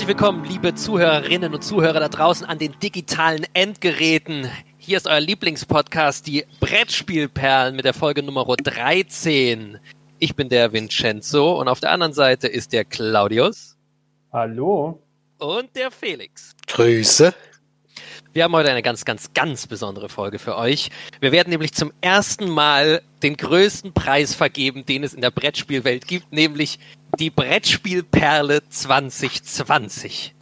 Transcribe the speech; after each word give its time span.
Herzlich 0.00 0.16
willkommen, 0.16 0.44
liebe 0.46 0.74
Zuhörerinnen 0.74 1.52
und 1.52 1.62
Zuhörer 1.62 2.00
da 2.00 2.08
draußen 2.08 2.46
an 2.46 2.56
den 2.56 2.74
digitalen 2.82 3.44
Endgeräten. 3.52 4.50
Hier 4.78 4.96
ist 4.96 5.06
euer 5.06 5.20
Lieblingspodcast, 5.20 6.26
die 6.26 6.46
Brettspielperlen 6.58 7.76
mit 7.76 7.84
der 7.84 7.92
Folge 7.92 8.22
Nummer 8.22 8.46
13. 8.46 9.78
Ich 10.18 10.34
bin 10.34 10.48
der 10.48 10.72
Vincenzo 10.72 11.60
und 11.60 11.68
auf 11.68 11.80
der 11.80 11.90
anderen 11.90 12.14
Seite 12.14 12.48
ist 12.48 12.72
der 12.72 12.86
Claudius. 12.86 13.76
Hallo. 14.32 15.02
Und 15.38 15.76
der 15.76 15.90
Felix. 15.90 16.56
Grüße. 16.66 17.34
Wir 18.32 18.44
haben 18.44 18.52
heute 18.52 18.70
eine 18.70 18.82
ganz, 18.82 19.04
ganz, 19.04 19.32
ganz 19.34 19.66
besondere 19.66 20.08
Folge 20.08 20.38
für 20.38 20.56
euch. 20.56 20.90
Wir 21.18 21.32
werden 21.32 21.50
nämlich 21.50 21.74
zum 21.74 21.92
ersten 22.00 22.48
Mal 22.48 23.02
den 23.24 23.36
größten 23.36 23.92
Preis 23.92 24.36
vergeben, 24.36 24.86
den 24.86 25.02
es 25.02 25.14
in 25.14 25.20
der 25.20 25.32
Brettspielwelt 25.32 26.06
gibt, 26.06 26.32
nämlich 26.32 26.78
die 27.18 27.30
Brettspielperle 27.30 28.60
2020. 28.68 30.36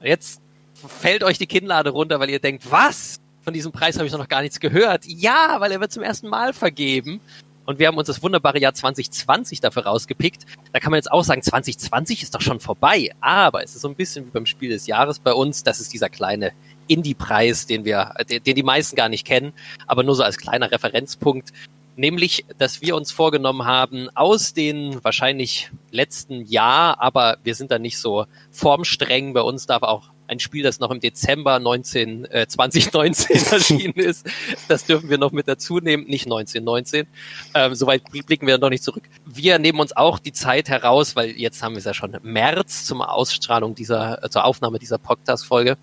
Und 0.00 0.06
jetzt 0.06 0.40
fällt 0.88 1.22
euch 1.22 1.36
die 1.36 1.46
Kinnlade 1.46 1.90
runter, 1.90 2.18
weil 2.18 2.30
ihr 2.30 2.40
denkt, 2.40 2.70
was? 2.70 3.20
Von 3.42 3.52
diesem 3.52 3.72
Preis 3.72 3.98
habe 3.98 4.06
ich 4.06 4.12
noch 4.14 4.28
gar 4.28 4.40
nichts 4.40 4.58
gehört. 4.58 5.04
Ja, 5.04 5.56
weil 5.58 5.70
er 5.70 5.80
wird 5.80 5.92
zum 5.92 6.02
ersten 6.02 6.28
Mal 6.28 6.54
vergeben. 6.54 7.20
Und 7.66 7.78
wir 7.78 7.88
haben 7.88 7.96
uns 7.96 8.06
das 8.06 8.22
wunderbare 8.22 8.58
Jahr 8.58 8.72
2020 8.72 9.60
dafür 9.60 9.84
rausgepickt. 9.84 10.44
Da 10.72 10.80
kann 10.80 10.90
man 10.90 10.98
jetzt 10.98 11.10
auch 11.12 11.24
sagen, 11.24 11.42
2020 11.42 12.22
ist 12.22 12.34
doch 12.34 12.40
schon 12.40 12.60
vorbei. 12.60 13.10
Aber 13.20 13.62
es 13.62 13.74
ist 13.74 13.82
so 13.82 13.88
ein 13.88 13.94
bisschen 13.94 14.26
wie 14.26 14.30
beim 14.30 14.46
Spiel 14.46 14.70
des 14.70 14.86
Jahres 14.86 15.18
bei 15.18 15.32
uns. 15.32 15.62
Das 15.62 15.80
ist 15.80 15.92
dieser 15.92 16.08
kleine 16.08 16.52
Indie-Preis, 16.86 17.66
den 17.66 17.84
wir, 17.84 18.14
den 18.28 18.54
die 18.54 18.62
meisten 18.62 18.96
gar 18.96 19.08
nicht 19.08 19.26
kennen, 19.26 19.52
aber 19.86 20.02
nur 20.02 20.14
so 20.14 20.22
als 20.22 20.38
kleiner 20.38 20.70
Referenzpunkt. 20.70 21.52
Nämlich, 21.96 22.44
dass 22.58 22.82
wir 22.82 22.96
uns 22.96 23.12
vorgenommen 23.12 23.66
haben, 23.66 24.08
aus 24.16 24.52
den 24.52 25.02
wahrscheinlich 25.04 25.70
letzten 25.92 26.44
Jahr, 26.44 27.00
aber 27.00 27.36
wir 27.44 27.54
sind 27.54 27.70
da 27.70 27.78
nicht 27.78 27.98
so 27.98 28.26
formstreng. 28.50 29.32
Bei 29.32 29.42
uns 29.42 29.66
darf 29.66 29.82
auch 29.82 30.10
ein 30.26 30.40
Spiel, 30.40 30.62
das 30.62 30.80
noch 30.80 30.90
im 30.90 31.00
Dezember 31.00 31.58
19, 31.58 32.24
äh, 32.26 32.46
2019 32.46 33.36
erschienen 33.52 33.94
ist. 33.94 34.26
Das 34.68 34.84
dürfen 34.84 35.10
wir 35.10 35.18
noch 35.18 35.32
mit 35.32 35.48
dazu 35.48 35.78
nehmen, 35.78 36.04
nicht 36.04 36.26
1919. 36.26 37.06
Ähm, 37.54 37.74
Soweit 37.74 38.04
blicken 38.04 38.46
wir 38.46 38.58
noch 38.58 38.70
nicht 38.70 38.82
zurück. 38.82 39.04
Wir 39.26 39.58
nehmen 39.58 39.80
uns 39.80 39.96
auch 39.96 40.18
die 40.18 40.32
Zeit 40.32 40.68
heraus, 40.68 41.16
weil 41.16 41.30
jetzt 41.30 41.62
haben 41.62 41.74
wir 41.74 41.78
es 41.78 41.84
ja 41.84 41.94
schon 41.94 42.16
März 42.22 42.84
zum 42.84 43.02
Ausstrahlung 43.02 43.74
dieser, 43.74 44.22
äh, 44.24 44.30
zur 44.30 44.44
Aufnahme 44.44 44.78
dieser 44.78 44.98
Podcast-Folge, 44.98 45.76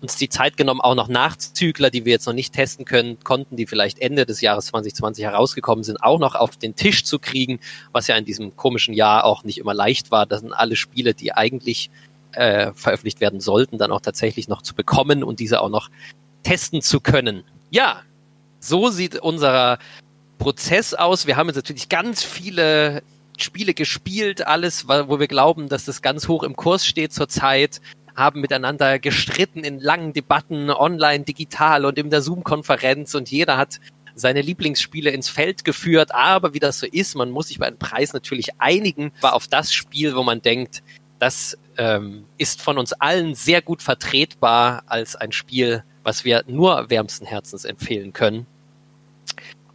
uns 0.00 0.16
die 0.16 0.28
Zeit 0.28 0.56
genommen, 0.56 0.80
auch 0.80 0.94
noch 0.94 1.08
Nachzügler, 1.08 1.90
die 1.90 2.04
wir 2.04 2.12
jetzt 2.12 2.26
noch 2.26 2.34
nicht 2.34 2.54
testen 2.54 2.84
können, 2.84 3.18
konnten, 3.24 3.56
die 3.56 3.66
vielleicht 3.66 3.98
Ende 3.98 4.26
des 4.26 4.40
Jahres 4.40 4.66
2020 4.66 5.24
herausgekommen 5.24 5.82
sind, 5.82 6.02
auch 6.02 6.18
noch 6.18 6.34
auf 6.34 6.56
den 6.56 6.76
Tisch 6.76 7.04
zu 7.04 7.18
kriegen, 7.18 7.58
was 7.92 8.06
ja 8.06 8.16
in 8.16 8.24
diesem 8.24 8.56
komischen 8.56 8.94
Jahr 8.94 9.24
auch 9.24 9.44
nicht 9.44 9.58
immer 9.58 9.74
leicht 9.74 10.10
war. 10.10 10.26
Das 10.26 10.40
sind 10.40 10.52
alle 10.52 10.76
Spiele, 10.76 11.14
die 11.14 11.32
eigentlich 11.32 11.90
äh, 12.32 12.72
veröffentlicht 12.74 13.20
werden 13.20 13.40
sollten, 13.40 13.78
dann 13.78 13.92
auch 13.92 14.00
tatsächlich 14.00 14.48
noch 14.48 14.62
zu 14.62 14.74
bekommen 14.74 15.22
und 15.22 15.40
diese 15.40 15.60
auch 15.60 15.70
noch 15.70 15.90
testen 16.42 16.82
zu 16.82 17.00
können. 17.00 17.44
Ja, 17.70 18.02
so 18.60 18.90
sieht 18.90 19.16
unser 19.16 19.78
Prozess 20.38 20.94
aus. 20.94 21.26
Wir 21.26 21.36
haben 21.36 21.48
jetzt 21.48 21.56
natürlich 21.56 21.88
ganz 21.88 22.22
viele 22.22 23.02
Spiele 23.36 23.74
gespielt, 23.74 24.46
alles, 24.46 24.88
wo 24.88 25.20
wir 25.20 25.28
glauben, 25.28 25.68
dass 25.68 25.84
das 25.84 26.02
ganz 26.02 26.28
hoch 26.28 26.42
im 26.42 26.56
Kurs 26.56 26.86
steht 26.86 27.12
zurzeit, 27.12 27.80
haben 28.16 28.40
miteinander 28.40 28.98
gestritten 28.98 29.62
in 29.62 29.78
langen 29.78 30.12
Debatten, 30.12 30.70
online, 30.70 31.24
digital 31.24 31.84
und 31.84 31.98
in 31.98 32.10
der 32.10 32.20
Zoom-Konferenz 32.20 33.14
und 33.14 33.30
jeder 33.30 33.56
hat 33.56 33.78
seine 34.16 34.42
Lieblingsspiele 34.42 35.10
ins 35.10 35.28
Feld 35.28 35.64
geführt. 35.64 36.12
Aber 36.12 36.52
wie 36.52 36.58
das 36.58 36.80
so 36.80 36.86
ist, 36.86 37.14
man 37.14 37.30
muss 37.30 37.48
sich 37.48 37.58
bei 37.58 37.66
einem 37.66 37.78
Preis 37.78 38.12
natürlich 38.12 38.50
einigen, 38.58 39.12
war 39.20 39.34
auf 39.34 39.46
das 39.46 39.72
Spiel, 39.72 40.16
wo 40.16 40.24
man 40.24 40.42
denkt, 40.42 40.82
das 41.18 41.58
ähm, 41.76 42.24
ist 42.36 42.62
von 42.62 42.78
uns 42.78 42.92
allen 42.92 43.34
sehr 43.34 43.62
gut 43.62 43.82
vertretbar 43.82 44.82
als 44.86 45.16
ein 45.16 45.32
Spiel, 45.32 45.84
was 46.02 46.24
wir 46.24 46.44
nur 46.46 46.90
wärmsten 46.90 47.26
Herzens 47.26 47.64
empfehlen 47.64 48.12
können. 48.12 48.46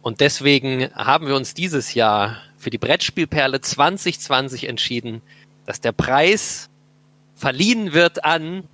Und 0.02 0.20
deswegen 0.20 0.90
haben 0.94 1.26
wir 1.26 1.36
uns 1.36 1.54
dieses 1.54 1.94
Jahr 1.94 2.36
für 2.58 2.70
die 2.70 2.78
Brettspielperle 2.78 3.60
2020 3.60 4.68
entschieden, 4.68 5.22
dass 5.66 5.80
der 5.80 5.92
Preis 5.92 6.68
verliehen 7.34 7.92
wird 7.92 8.24
an 8.24 8.68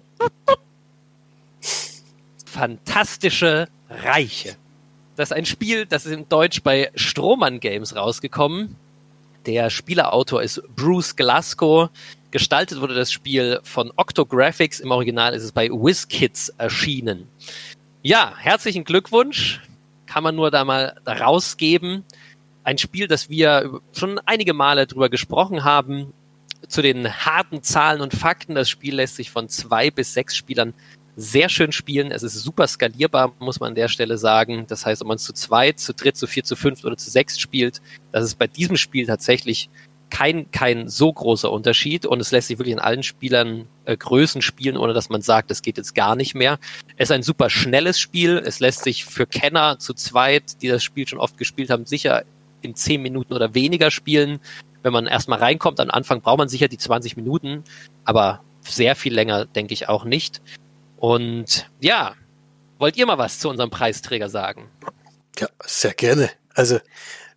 fantastische 2.44 3.68
Reiche. 3.88 4.56
Das 5.16 5.30
ist 5.30 5.36
ein 5.36 5.46
Spiel, 5.46 5.86
das 5.86 6.06
ist 6.06 6.12
in 6.12 6.28
Deutsch 6.28 6.62
bei 6.62 6.90
Strohmann 6.94 7.60
Games 7.60 7.94
rausgekommen. 7.94 8.76
Der 9.46 9.70
Spielerautor 9.70 10.42
ist 10.42 10.62
Bruce 10.74 11.16
Glasgow. 11.16 11.90
Gestaltet 12.30 12.80
wurde 12.80 12.94
das 12.94 13.10
Spiel 13.10 13.60
von 13.64 13.92
Octographics. 13.96 14.78
Im 14.78 14.92
Original 14.92 15.34
ist 15.34 15.42
es 15.42 15.52
bei 15.52 15.68
WizKids 15.68 16.50
erschienen. 16.50 17.26
Ja, 18.02 18.34
herzlichen 18.38 18.84
Glückwunsch. 18.84 19.60
Kann 20.06 20.22
man 20.22 20.36
nur 20.36 20.50
da 20.50 20.64
mal 20.64 20.96
rausgeben. 21.06 22.04
Ein 22.62 22.78
Spiel, 22.78 23.08
das 23.08 23.30
wir 23.30 23.80
schon 23.92 24.20
einige 24.26 24.54
Male 24.54 24.86
drüber 24.86 25.08
gesprochen 25.08 25.64
haben. 25.64 26.12
Zu 26.68 26.82
den 26.82 27.12
harten 27.12 27.62
Zahlen 27.64 28.00
und 28.00 28.14
Fakten. 28.14 28.54
Das 28.54 28.68
Spiel 28.68 28.94
lässt 28.94 29.16
sich 29.16 29.30
von 29.30 29.48
zwei 29.48 29.90
bis 29.90 30.14
sechs 30.14 30.36
Spielern 30.36 30.72
sehr 31.16 31.48
schön 31.48 31.72
spielen. 31.72 32.12
Es 32.12 32.22
ist 32.22 32.34
super 32.34 32.66
skalierbar, 32.68 33.34
muss 33.40 33.58
man 33.58 33.70
an 33.70 33.74
der 33.74 33.88
Stelle 33.88 34.18
sagen. 34.18 34.66
Das 34.68 34.86
heißt, 34.86 35.02
ob 35.02 35.08
man 35.08 35.16
es 35.16 35.24
zu 35.24 35.32
zweit, 35.32 35.80
zu 35.80 35.92
dritt, 35.94 36.16
zu 36.16 36.28
vier, 36.28 36.44
zu 36.44 36.54
fünf 36.54 36.84
oder 36.84 36.96
zu 36.96 37.10
sechs 37.10 37.38
spielt, 37.40 37.82
das 38.12 38.24
ist 38.24 38.38
bei 38.38 38.46
diesem 38.46 38.76
Spiel 38.76 39.06
tatsächlich 39.06 39.68
kein, 40.10 40.50
kein 40.50 40.88
so 40.88 41.12
großer 41.12 41.50
Unterschied 41.50 42.04
und 42.04 42.20
es 42.20 42.30
lässt 42.30 42.48
sich 42.48 42.58
wirklich 42.58 42.72
in 42.72 42.80
allen 42.80 43.02
Spielern 43.02 43.66
äh, 43.84 43.96
Größen 43.96 44.42
spielen, 44.42 44.76
ohne 44.76 44.92
dass 44.92 45.08
man 45.08 45.22
sagt, 45.22 45.50
das 45.50 45.62
geht 45.62 45.76
jetzt 45.78 45.94
gar 45.94 46.16
nicht 46.16 46.34
mehr. 46.34 46.58
Es 46.96 47.08
ist 47.08 47.12
ein 47.12 47.22
super 47.22 47.48
schnelles 47.48 47.98
Spiel. 47.98 48.38
Es 48.38 48.60
lässt 48.60 48.84
sich 48.84 49.04
für 49.04 49.26
Kenner 49.26 49.78
zu 49.78 49.94
zweit, 49.94 50.60
die 50.62 50.68
das 50.68 50.82
Spiel 50.82 51.06
schon 51.08 51.18
oft 51.18 51.38
gespielt 51.38 51.70
haben, 51.70 51.86
sicher 51.86 52.24
in 52.62 52.74
zehn 52.74 53.00
Minuten 53.00 53.32
oder 53.32 53.54
weniger 53.54 53.90
spielen. 53.90 54.40
Wenn 54.82 54.92
man 54.92 55.06
erstmal 55.06 55.38
reinkommt, 55.38 55.80
am 55.80 55.90
Anfang 55.90 56.20
braucht 56.20 56.38
man 56.38 56.48
sicher 56.48 56.68
die 56.68 56.78
20 56.78 57.16
Minuten, 57.16 57.64
aber 58.04 58.42
sehr 58.62 58.96
viel 58.96 59.14
länger 59.14 59.46
denke 59.46 59.74
ich 59.74 59.88
auch 59.88 60.04
nicht. 60.04 60.40
Und 60.96 61.70
ja, 61.80 62.14
wollt 62.78 62.96
ihr 62.96 63.06
mal 63.06 63.18
was 63.18 63.38
zu 63.38 63.48
unserem 63.48 63.70
Preisträger 63.70 64.28
sagen? 64.28 64.68
Ja, 65.38 65.48
sehr 65.64 65.94
gerne. 65.94 66.30
Also 66.54 66.78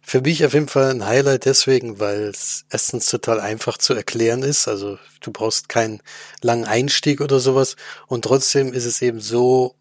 für 0.06 0.22
mich 0.22 0.46
auf 0.46 0.54
jeden 0.54 0.68
Fall 0.68 0.92
ein 0.92 1.06
Highlight 1.06 1.46
deswegen, 1.46 2.00
weil 2.00 2.24
es 2.24 2.66
erstens 2.70 3.08
total 3.08 3.40
einfach 3.40 3.78
zu 3.78 3.94
erklären 3.94 4.44
ist. 4.44 4.68
Also 4.68 5.00
du 5.22 5.32
brauchst 5.32 5.70
keinen 5.70 6.02
langen 6.42 6.66
Einstieg 6.66 7.22
oder 7.22 7.40
sowas. 7.40 7.78
Und 8.08 8.26
trotzdem 8.26 8.74
ist 8.74 8.86
es 8.86 9.02
eben 9.02 9.22
so, 9.22 9.76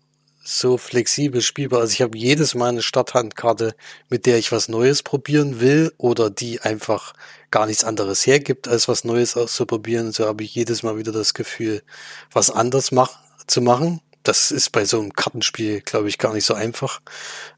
so 0.44 0.78
flexibel 0.78 1.42
spielbar. 1.42 1.80
Also 1.80 1.92
ich 1.92 2.02
habe 2.02 2.16
jedes 2.16 2.54
Mal 2.54 2.68
eine 2.68 2.82
Starthandkarte, 2.82 3.74
mit 4.08 4.24
der 4.24 4.38
ich 4.38 4.52
was 4.52 4.68
Neues 4.68 5.02
probieren 5.02 5.60
will 5.60 5.92
oder 5.98 6.30
die 6.30 6.60
einfach 6.60 7.14
gar 7.50 7.66
nichts 7.66 7.84
anderes 7.84 8.24
hergibt, 8.24 8.68
als 8.68 8.86
was 8.86 9.04
Neues 9.04 9.36
auszuprobieren. 9.36 10.12
So 10.12 10.26
habe 10.26 10.44
ich 10.44 10.54
jedes 10.54 10.84
Mal 10.84 10.96
wieder 10.96 11.12
das 11.12 11.34
Gefühl, 11.34 11.82
was 12.30 12.48
anders 12.48 12.92
mach 12.92 13.18
zu 13.48 13.60
machen 13.60 14.00
das 14.22 14.50
ist 14.50 14.70
bei 14.70 14.84
so 14.84 15.00
einem 15.00 15.12
Kartenspiel, 15.12 15.80
glaube 15.80 16.08
ich, 16.08 16.18
gar 16.18 16.32
nicht 16.32 16.44
so 16.44 16.54
einfach. 16.54 17.00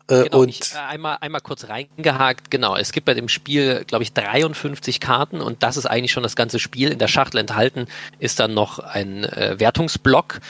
Äh, 0.09 0.25
genau, 0.25 0.41
und 0.41 0.49
ich, 0.49 0.75
äh, 0.75 0.79
einmal, 0.79 1.19
einmal 1.21 1.41
kurz 1.41 1.69
reingehakt, 1.69 2.51
genau. 2.51 2.77
Es 2.77 2.93
gibt 2.93 3.07
bei 3.07 3.15
dem 3.15 3.29
Spiel, 3.29 3.85
glaube 3.87 4.05
ich, 4.05 4.13
53 4.13 5.01
Karten 5.01 5.41
und 5.41 5.63
das 5.63 5.77
ist 5.77 5.87
eigentlich 5.87 6.13
schon 6.13 6.23
das 6.23 6.37
ganze 6.37 6.59
Spiel. 6.59 6.93
In 6.93 6.99
der 6.99 7.09
Schachtel 7.09 7.39
enthalten 7.39 7.87
ist 8.19 8.41
dann 8.41 8.55
noch 8.55 8.79
ein 8.79 9.25
äh, 9.25 9.57
Wertungsblock, 9.59 10.41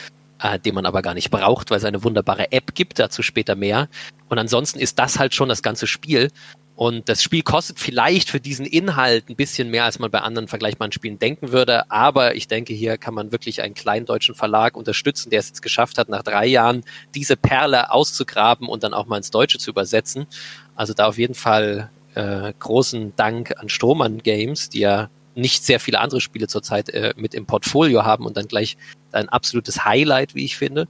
äh, 0.40 0.58
den 0.58 0.74
man 0.74 0.86
aber 0.86 1.02
gar 1.02 1.14
nicht 1.14 1.30
braucht, 1.30 1.70
weil 1.70 1.78
es 1.78 1.84
eine 1.84 2.04
wunderbare 2.04 2.52
App 2.52 2.74
gibt, 2.74 2.98
dazu 2.98 3.22
später 3.22 3.54
mehr. 3.54 3.88
Und 4.28 4.38
ansonsten 4.38 4.78
ist 4.78 4.98
das 4.98 5.18
halt 5.18 5.34
schon 5.34 5.48
das 5.48 5.62
ganze 5.62 5.86
Spiel. 5.86 6.30
Und 6.76 7.08
das 7.08 7.22
Spiel 7.22 7.42
kostet 7.42 7.78
vielleicht 7.78 8.30
für 8.30 8.40
diesen 8.40 8.66
Inhalt 8.66 9.28
ein 9.28 9.36
bisschen 9.36 9.70
mehr, 9.70 9.84
als 9.84 10.00
man 10.00 10.10
bei 10.10 10.20
anderen 10.20 10.48
vergleichbaren 10.48 10.90
Spielen 10.90 11.20
denken 11.20 11.52
würde. 11.52 11.88
Aber 11.90 12.34
ich 12.34 12.48
denke, 12.48 12.74
hier 12.74 12.98
kann 12.98 13.14
man 13.14 13.30
wirklich 13.30 13.62
einen 13.62 13.74
kleinen 13.74 14.06
deutschen 14.06 14.34
Verlag 14.34 14.76
unterstützen, 14.76 15.30
der 15.30 15.38
es 15.38 15.48
jetzt 15.48 15.62
geschafft 15.62 15.98
hat, 15.98 16.08
nach 16.08 16.24
drei 16.24 16.46
Jahren 16.46 16.84
diese 17.14 17.36
Perle 17.36 17.92
auszugraben 17.92 18.68
und 18.68 18.82
dann 18.82 18.92
auch 18.92 19.06
mal 19.06 19.18
ins 19.18 19.30
Deutsche 19.30 19.58
zu 19.58 19.70
übersetzen. 19.70 20.26
Also 20.74 20.94
da 20.94 21.06
auf 21.06 21.16
jeden 21.16 21.34
Fall 21.34 21.90
äh, 22.16 22.52
großen 22.58 23.14
Dank 23.14 23.54
an 23.56 23.68
Strohmann 23.68 24.18
Games, 24.18 24.68
die 24.68 24.80
ja 24.80 25.10
nicht 25.36 25.64
sehr 25.64 25.78
viele 25.78 26.00
andere 26.00 26.20
Spiele 26.20 26.48
zurzeit 26.48 26.88
äh, 26.90 27.14
mit 27.16 27.34
im 27.34 27.46
Portfolio 27.46 28.04
haben 28.04 28.26
und 28.26 28.36
dann 28.36 28.48
gleich 28.48 28.76
ein 29.12 29.28
absolutes 29.28 29.84
Highlight, 29.84 30.34
wie 30.34 30.44
ich 30.44 30.56
finde. 30.56 30.88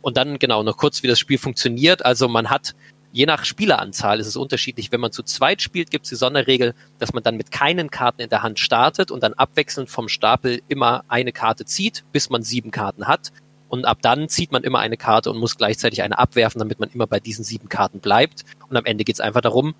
Und 0.00 0.16
dann 0.16 0.38
genau 0.38 0.62
noch 0.64 0.76
kurz, 0.76 1.02
wie 1.02 1.08
das 1.08 1.18
Spiel 1.18 1.38
funktioniert. 1.38 2.04
Also 2.04 2.26
man 2.26 2.50
hat 2.50 2.74
Je 3.12 3.26
nach 3.26 3.44
Spieleranzahl 3.44 4.20
ist 4.20 4.28
es 4.28 4.36
unterschiedlich. 4.36 4.92
Wenn 4.92 5.00
man 5.00 5.10
zu 5.10 5.24
zweit 5.24 5.62
spielt, 5.62 5.90
gibt 5.90 6.04
es 6.04 6.10
die 6.10 6.16
Sonderregel, 6.16 6.74
dass 6.98 7.12
man 7.12 7.24
dann 7.24 7.36
mit 7.36 7.50
keinen 7.50 7.90
Karten 7.90 8.20
in 8.20 8.28
der 8.28 8.42
Hand 8.42 8.60
startet 8.60 9.10
und 9.10 9.22
dann 9.22 9.34
abwechselnd 9.34 9.90
vom 9.90 10.08
Stapel 10.08 10.60
immer 10.68 11.04
eine 11.08 11.32
Karte 11.32 11.64
zieht, 11.64 12.04
bis 12.12 12.30
man 12.30 12.42
sieben 12.42 12.70
Karten 12.70 13.08
hat. 13.08 13.32
Und 13.68 13.84
ab 13.84 13.98
dann 14.02 14.28
zieht 14.28 14.52
man 14.52 14.62
immer 14.62 14.78
eine 14.78 14.96
Karte 14.96 15.30
und 15.30 15.38
muss 15.38 15.56
gleichzeitig 15.56 16.02
eine 16.02 16.18
abwerfen, 16.18 16.60
damit 16.60 16.78
man 16.78 16.90
immer 16.90 17.06
bei 17.06 17.20
diesen 17.20 17.44
sieben 17.44 17.68
Karten 17.68 18.00
bleibt. 18.00 18.44
Und 18.68 18.76
am 18.76 18.84
Ende 18.84 19.04
geht 19.04 19.16
es 19.16 19.20
einfach 19.20 19.40
darum, 19.40 19.74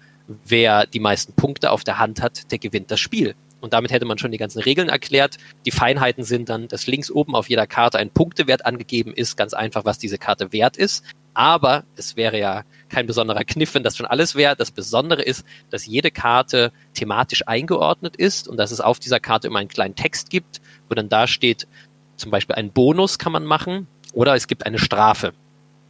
wer 0.44 0.86
die 0.86 1.00
meisten 1.00 1.32
Punkte 1.32 1.70
auf 1.70 1.84
der 1.84 1.98
Hand 1.98 2.20
hat, 2.22 2.50
der 2.50 2.58
gewinnt 2.58 2.90
das 2.90 3.00
Spiel. 3.00 3.34
Und 3.60 3.72
damit 3.72 3.92
hätte 3.92 4.06
man 4.06 4.18
schon 4.18 4.30
die 4.30 4.38
ganzen 4.38 4.60
Regeln 4.60 4.88
erklärt. 4.88 5.36
Die 5.66 5.70
Feinheiten 5.70 6.24
sind 6.24 6.48
dann, 6.48 6.68
dass 6.68 6.86
links 6.86 7.10
oben 7.10 7.34
auf 7.34 7.50
jeder 7.50 7.66
Karte 7.66 7.98
ein 7.98 8.10
Punktewert 8.10 8.64
angegeben 8.64 9.12
ist, 9.12 9.36
ganz 9.36 9.54
einfach, 9.54 9.84
was 9.84 9.98
diese 9.98 10.18
Karte 10.18 10.52
wert 10.52 10.76
ist. 10.76 11.04
Aber 11.34 11.84
es 11.96 12.16
wäre 12.16 12.38
ja 12.38 12.64
kein 12.88 13.06
besonderer 13.06 13.44
Kniff, 13.44 13.74
wenn 13.74 13.82
das 13.82 13.96
schon 13.96 14.06
alles 14.06 14.34
wäre. 14.34 14.56
Das 14.56 14.70
Besondere 14.70 15.22
ist, 15.22 15.44
dass 15.70 15.86
jede 15.86 16.10
Karte 16.10 16.72
thematisch 16.94 17.46
eingeordnet 17.46 18.16
ist 18.16 18.48
und 18.48 18.56
dass 18.56 18.70
es 18.70 18.80
auf 18.80 18.98
dieser 18.98 19.20
Karte 19.20 19.46
immer 19.46 19.60
einen 19.60 19.68
kleinen 19.68 19.94
Text 19.94 20.30
gibt, 20.30 20.60
wo 20.88 20.94
dann 20.94 21.08
da 21.08 21.26
steht, 21.26 21.66
zum 22.16 22.30
Beispiel 22.30 22.56
einen 22.56 22.72
Bonus 22.72 23.18
kann 23.18 23.32
man 23.32 23.44
machen 23.44 23.86
oder 24.12 24.34
es 24.34 24.46
gibt 24.46 24.66
eine 24.66 24.78
Strafe. 24.78 25.32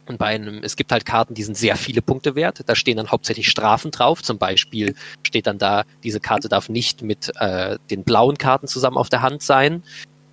Und 0.07 0.17
bei 0.17 0.27
einem, 0.27 0.61
es 0.63 0.75
gibt 0.75 0.91
halt 0.91 1.05
Karten, 1.05 1.35
die 1.35 1.43
sind 1.43 1.55
sehr 1.55 1.75
viele 1.75 2.01
Punkte 2.01 2.35
wert. 2.35 2.63
Da 2.65 2.75
stehen 2.75 2.97
dann 2.97 3.11
hauptsächlich 3.11 3.49
Strafen 3.49 3.91
drauf. 3.91 4.23
Zum 4.23 4.37
Beispiel 4.37 4.95
steht 5.23 5.47
dann 5.47 5.57
da, 5.57 5.83
diese 6.03 6.19
Karte 6.19 6.49
darf 6.49 6.69
nicht 6.69 7.01
mit 7.01 7.31
äh, 7.39 7.77
den 7.89 8.03
blauen 8.03 8.37
Karten 8.37 8.67
zusammen 8.67 8.97
auf 8.97 9.09
der 9.09 9.21
Hand 9.21 9.41
sein 9.43 9.83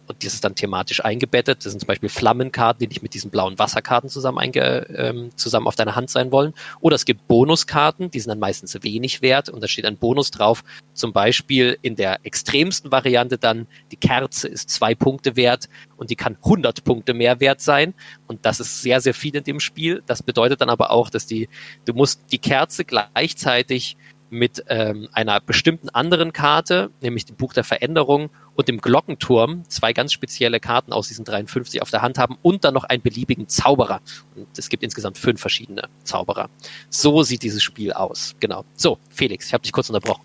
und 0.09 0.25
das 0.25 0.35
ist 0.35 0.45
dann 0.45 0.55
thematisch 0.55 1.05
eingebettet. 1.05 1.65
Das 1.65 1.73
sind 1.73 1.81
zum 1.81 1.87
Beispiel 1.87 2.09
Flammenkarten, 2.09 2.81
die 2.81 2.89
nicht 2.89 3.03
mit 3.03 3.15
diesen 3.15 3.31
blauen 3.31 3.59
Wasserkarten 3.59 4.09
zusammen, 4.09 4.39
einge, 4.39 4.87
ähm, 4.97 5.31
zusammen 5.37 5.67
auf 5.67 5.77
deiner 5.77 5.95
Hand 5.97 6.11
sein 6.11 6.33
wollen. 6.33 6.55
Oder 6.81 6.97
es 6.97 7.05
gibt 7.05 7.29
Bonuskarten, 7.29 8.11
die 8.11 8.19
sind 8.19 8.31
dann 8.31 8.39
meistens 8.39 8.77
wenig 8.83 9.23
wert 9.23 9.49
und 9.51 9.63
da 9.63 9.69
steht 9.69 9.85
ein 9.85 9.99
Bonus 9.99 10.31
drauf. 10.31 10.65
Zum 10.95 11.13
Beispiel 11.13 11.79
in 11.83 11.95
der 11.95 12.25
extremsten 12.25 12.91
Variante 12.91 13.39
dann, 13.39 13.67
die 13.93 13.97
Kerze 13.97 14.49
ist 14.49 14.71
zwei 14.71 14.95
Punkte 14.95 15.37
wert 15.37 15.69
und 15.97 16.11
die 16.11 16.17
kann 16.17 16.37
100 16.43 16.85
Punkte 16.85 17.13
mehr 17.13 17.41
wert 17.41 17.61
sein. 17.61 17.95
Und 18.27 18.47
das 18.47 18.61
ist 18.61 18.81
sehr, 18.81 19.01
sehr 19.01 19.15
viel 19.15 19.37
in 19.37 19.45
dem 19.45 19.61
Spiel. 19.61 20.03
Das 20.07 20.23
bedeutet 20.23 20.61
dann 20.63 20.71
aber 20.71 20.91
auch, 20.91 21.11
dass 21.11 21.27
die, 21.27 21.49
du 21.85 21.93
musst 21.93 22.33
die 22.33 22.39
Kerze 22.39 22.85
gleichzeitig 22.85 23.97
mit 24.31 24.65
ähm, 24.69 25.09
einer 25.13 25.41
bestimmten 25.41 25.89
anderen 25.89 26.33
Karte, 26.33 26.91
nämlich 27.01 27.25
dem 27.27 27.37
Buch 27.37 27.53
der 27.53 27.65
Veränderung 27.65 28.31
und 28.55 28.69
dem 28.69 28.81
Glockenturm, 28.81 29.65
zwei 29.69 29.93
ganz 29.93 30.13
spezielle 30.13 30.61
Karten 30.61 30.93
aus 30.93 31.09
diesen 31.09 31.25
53 31.25 31.83
auf 31.83 31.91
der 31.91 32.03
Hand 32.03 32.19
haben 32.19 32.37
und 32.43 32.65
dann 32.65 32.75
noch 32.75 32.85
einen 32.85 33.03
beliebigen 33.03 33.49
Zauberer. 33.49 34.01
Und 34.35 34.47
es 34.59 34.69
gibt 34.69 34.83
insgesamt 34.83 35.19
fünf 35.19 35.41
verschiedene 35.41 35.89
Zauberer. 36.03 36.51
So 36.91 37.23
sieht 37.23 37.43
dieses 37.43 37.63
Spiel 37.63 37.93
aus. 37.93 38.35
Genau. 38.41 38.65
So, 38.75 38.99
Felix, 39.11 39.47
ich 39.47 39.55
habe 39.55 39.63
dich 39.63 39.73
kurz 39.73 39.89
unterbrochen. 39.89 40.25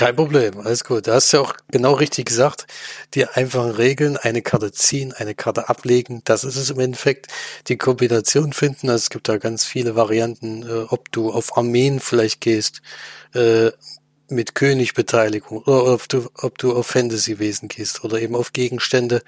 Kein 0.00 0.16
Problem, 0.16 0.58
alles 0.60 0.84
gut. 0.84 1.08
Da 1.08 1.16
hast 1.16 1.30
du 1.30 1.36
ja 1.36 1.42
auch 1.42 1.54
genau 1.70 1.92
richtig 1.92 2.24
gesagt. 2.24 2.66
Die 3.12 3.26
einfachen 3.26 3.72
Regeln, 3.72 4.16
eine 4.16 4.40
Karte 4.40 4.72
ziehen, 4.72 5.12
eine 5.12 5.34
Karte 5.34 5.68
ablegen, 5.68 6.22
das 6.24 6.42
ist 6.42 6.56
es 6.56 6.70
im 6.70 6.80
Endeffekt. 6.80 7.26
Die 7.66 7.76
Kombination 7.76 8.54
finden, 8.54 8.88
also 8.88 8.96
es 8.96 9.10
gibt 9.10 9.28
da 9.28 9.36
ganz 9.36 9.66
viele 9.66 9.96
Varianten, 9.96 10.62
äh, 10.62 10.86
ob 10.88 11.12
du 11.12 11.30
auf 11.30 11.58
Armeen 11.58 12.00
vielleicht 12.00 12.40
gehst, 12.40 12.80
äh, 13.34 13.72
mit 14.30 14.54
Königbeteiligung 14.54 15.58
oder 15.64 15.92
ob 15.92 16.08
du, 16.08 16.30
ob 16.34 16.56
du 16.56 16.74
auf 16.74 16.86
Fantasy-Wesen 16.86 17.68
gehst 17.68 18.02
oder 18.02 18.22
eben 18.22 18.36
auf 18.36 18.54
Gegenstände. 18.54 19.20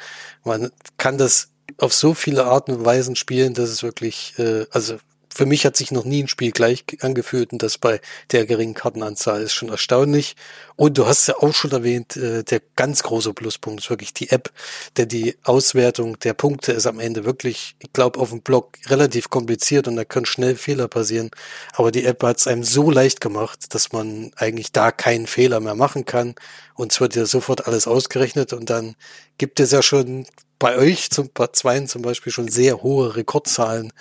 Man 0.42 0.70
kann 0.96 1.18
das 1.18 1.50
auf 1.76 1.92
so 1.92 2.14
viele 2.14 2.46
Arten 2.46 2.72
und 2.72 2.84
Weisen 2.86 3.14
spielen, 3.14 3.52
dass 3.52 3.68
es 3.68 3.82
wirklich, 3.82 4.38
äh, 4.38 4.64
also 4.70 4.96
für 5.34 5.46
mich 5.46 5.64
hat 5.64 5.76
sich 5.76 5.90
noch 5.90 6.04
nie 6.04 6.22
ein 6.22 6.28
Spiel 6.28 6.52
gleich 6.52 6.84
angefühlt 7.00 7.52
und 7.52 7.62
das 7.62 7.78
bei 7.78 8.00
der 8.30 8.46
geringen 8.46 8.74
Kartenanzahl 8.74 9.42
ist 9.42 9.52
schon 9.52 9.70
erstaunlich. 9.70 10.36
Und 10.76 10.98
du 10.98 11.06
hast 11.06 11.26
ja 11.26 11.36
auch 11.36 11.54
schon 11.54 11.72
erwähnt, 11.72 12.16
äh, 12.16 12.42
der 12.44 12.60
ganz 12.76 13.02
große 13.02 13.32
Pluspunkt 13.32 13.82
ist 13.82 13.90
wirklich 13.90 14.12
die 14.12 14.30
App, 14.30 14.52
denn 14.96 15.08
die 15.08 15.36
Auswertung 15.44 16.18
der 16.20 16.34
Punkte 16.34 16.72
ist 16.72 16.86
am 16.86 17.00
Ende 17.00 17.24
wirklich, 17.24 17.76
ich 17.78 17.92
glaube, 17.92 18.20
auf 18.20 18.30
dem 18.30 18.42
Blog 18.42 18.78
relativ 18.86 19.30
kompliziert 19.30 19.88
und 19.88 19.96
da 19.96 20.04
können 20.04 20.26
schnell 20.26 20.56
Fehler 20.56 20.88
passieren. 20.88 21.30
Aber 21.72 21.90
die 21.90 22.04
App 22.04 22.22
hat 22.22 22.38
es 22.38 22.46
einem 22.46 22.64
so 22.64 22.90
leicht 22.90 23.20
gemacht, 23.20 23.74
dass 23.74 23.92
man 23.92 24.32
eigentlich 24.36 24.72
da 24.72 24.90
keinen 24.92 25.26
Fehler 25.26 25.60
mehr 25.60 25.74
machen 25.74 26.04
kann. 26.04 26.34
Und 26.74 26.92
es 26.92 27.00
wird 27.00 27.14
ja 27.16 27.26
sofort 27.26 27.66
alles 27.66 27.86
ausgerechnet 27.86 28.52
und 28.52 28.70
dann 28.70 28.96
gibt 29.38 29.60
es 29.60 29.72
ja 29.72 29.82
schon 29.82 30.26
bei 30.58 30.76
euch 30.76 31.10
zum 31.10 31.30
bei 31.34 31.48
Zweien 31.48 31.88
zum 31.88 32.02
Beispiel 32.02 32.32
schon 32.32 32.48
sehr 32.48 32.82
hohe 32.82 33.16
Rekordzahlen 33.16 33.92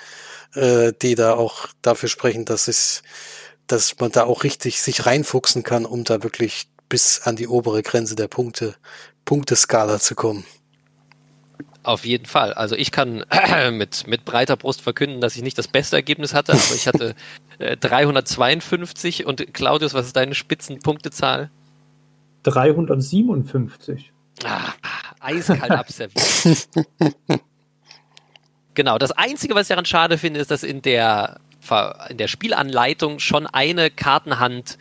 äh, 0.56 0.94
die 1.01 1.15
da 1.15 1.33
auch 1.33 1.68
dafür 1.81 2.09
sprechen, 2.09 2.45
dass 2.45 2.68
es, 2.68 3.03
dass 3.68 4.00
man 4.00 4.12
da 4.12 4.24
auch 4.24 4.44
richtig 4.44 4.81
sich 4.81 5.06
reinfuchsen 5.06 5.63
kann, 5.63 5.86
um 5.86 6.03
da 6.03 6.24
wirklich 6.24 6.68
bis 6.89 7.21
an 7.21 7.36
die 7.36 7.48
obere 7.48 7.83
Grenze 7.83 8.15
der 8.15 8.27
Punkte, 8.27 8.75
Punkteskala 9.25 10.00
zu 10.00 10.15
kommen. 10.15 10.45
Auf 11.83 12.06
jeden 12.06 12.25
Fall. 12.25 12.53
Also 12.53 12.75
ich 12.75 12.92
kann 12.92 13.24
äh, 13.30 13.71
mit, 13.71 14.06
mit 14.07 14.25
breiter 14.25 14.56
Brust 14.56 14.81
verkünden, 14.81 15.21
dass 15.21 15.36
ich 15.36 15.42
nicht 15.42 15.57
das 15.57 15.68
beste 15.68 15.95
Ergebnis 15.95 16.33
hatte, 16.33 16.53
aber 16.53 16.75
ich 16.75 16.88
hatte 16.88 17.15
äh, 17.59 17.77
352 17.77 19.25
und 19.25 19.53
Claudius, 19.53 19.94
was 19.94 20.07
ist 20.07 20.15
deine 20.15 20.36
Spitzenpunktezahl? 20.36 21.50
357. 22.44 24.12
Ah, 24.44 24.74
eiskalt 25.19 25.71
abserviert. 25.71 26.68
Genau, 28.81 28.97
das 28.97 29.11
Einzige, 29.11 29.53
was 29.53 29.65
ich 29.65 29.67
daran 29.67 29.85
schade 29.85 30.17
finde, 30.17 30.39
ist, 30.39 30.49
dass 30.49 30.63
in 30.63 30.81
der, 30.81 31.39
in 32.09 32.17
der 32.17 32.27
Spielanleitung 32.27 33.19
schon 33.19 33.45
eine 33.45 33.91
Kartenhand, 33.91 34.79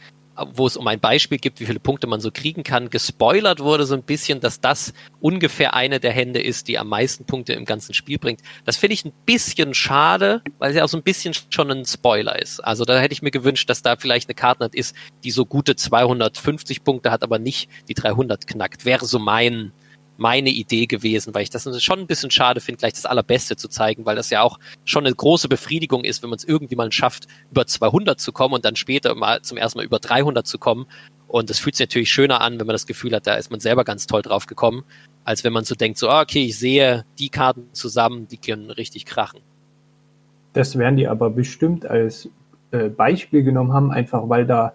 wo 0.54 0.66
es 0.66 0.78
um 0.78 0.86
ein 0.86 1.00
Beispiel 1.00 1.36
gibt, 1.36 1.60
wie 1.60 1.66
viele 1.66 1.80
Punkte 1.80 2.06
man 2.06 2.18
so 2.18 2.30
kriegen 2.32 2.62
kann, 2.62 2.88
gespoilert 2.88 3.60
wurde 3.60 3.84
so 3.84 3.94
ein 3.94 4.02
bisschen, 4.02 4.40
dass 4.40 4.58
das 4.58 4.94
ungefähr 5.20 5.74
eine 5.74 6.00
der 6.00 6.12
Hände 6.12 6.40
ist, 6.40 6.68
die 6.68 6.78
am 6.78 6.88
meisten 6.88 7.26
Punkte 7.26 7.52
im 7.52 7.66
ganzen 7.66 7.92
Spiel 7.92 8.18
bringt. 8.18 8.40
Das 8.64 8.78
finde 8.78 8.94
ich 8.94 9.04
ein 9.04 9.12
bisschen 9.26 9.74
schade, 9.74 10.40
weil 10.58 10.70
es 10.70 10.78
ja 10.78 10.84
auch 10.84 10.88
so 10.88 10.96
ein 10.96 11.02
bisschen 11.02 11.34
schon 11.50 11.70
ein 11.70 11.84
Spoiler 11.84 12.40
ist. 12.40 12.60
Also 12.60 12.86
da 12.86 12.98
hätte 12.98 13.12
ich 13.12 13.20
mir 13.20 13.30
gewünscht, 13.30 13.68
dass 13.68 13.82
da 13.82 13.96
vielleicht 13.96 14.30
eine 14.30 14.34
Kartenhand 14.34 14.74
ist, 14.74 14.96
die 15.24 15.30
so 15.30 15.44
gute 15.44 15.76
250 15.76 16.84
Punkte 16.84 17.10
hat, 17.10 17.22
aber 17.22 17.38
nicht 17.38 17.68
die 17.88 17.94
300 17.94 18.46
knackt. 18.46 18.86
Wäre 18.86 19.04
so 19.04 19.18
mein, 19.18 19.72
meine 20.20 20.50
Idee 20.50 20.86
gewesen, 20.86 21.34
weil 21.34 21.44
ich 21.44 21.50
das 21.50 21.82
schon 21.82 21.98
ein 21.98 22.06
bisschen 22.06 22.30
schade 22.30 22.60
finde, 22.60 22.78
gleich 22.78 22.92
das 22.92 23.06
Allerbeste 23.06 23.56
zu 23.56 23.68
zeigen, 23.68 24.04
weil 24.04 24.16
das 24.16 24.28
ja 24.28 24.42
auch 24.42 24.58
schon 24.84 25.06
eine 25.06 25.14
große 25.14 25.48
Befriedigung 25.48 26.04
ist, 26.04 26.22
wenn 26.22 26.28
man 26.28 26.36
es 26.36 26.44
irgendwie 26.44 26.76
mal 26.76 26.92
schafft, 26.92 27.26
über 27.50 27.66
200 27.66 28.20
zu 28.20 28.30
kommen 28.30 28.52
und 28.52 28.66
dann 28.66 28.76
später 28.76 29.14
mal 29.14 29.40
zum 29.40 29.56
ersten 29.56 29.78
Mal 29.78 29.86
über 29.86 29.98
300 29.98 30.46
zu 30.46 30.58
kommen. 30.58 30.86
Und 31.26 31.48
das 31.48 31.58
fühlt 31.58 31.74
sich 31.74 31.86
natürlich 31.88 32.10
schöner 32.10 32.42
an, 32.42 32.60
wenn 32.60 32.66
man 32.66 32.74
das 32.74 32.86
Gefühl 32.86 33.14
hat, 33.14 33.26
da 33.26 33.34
ist 33.34 33.50
man 33.50 33.60
selber 33.60 33.82
ganz 33.82 34.06
toll 34.06 34.20
drauf 34.20 34.44
gekommen, 34.44 34.84
als 35.24 35.42
wenn 35.42 35.54
man 35.54 35.64
so 35.64 35.74
denkt, 35.74 35.96
so, 35.96 36.10
ah, 36.10 36.20
okay, 36.20 36.44
ich 36.44 36.58
sehe 36.58 37.06
die 37.18 37.30
Karten 37.30 37.72
zusammen, 37.72 38.28
die 38.28 38.36
können 38.36 38.70
richtig 38.70 39.06
krachen. 39.06 39.40
Das 40.52 40.76
werden 40.76 40.98
die 40.98 41.08
aber 41.08 41.30
bestimmt 41.30 41.86
als 41.86 42.28
äh, 42.72 42.90
Beispiel 42.90 43.42
genommen 43.42 43.72
haben, 43.72 43.90
einfach 43.90 44.28
weil 44.28 44.44
da, 44.44 44.74